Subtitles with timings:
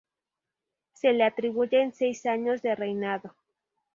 [0.93, 3.35] Se le atribuyen seis años de reinado.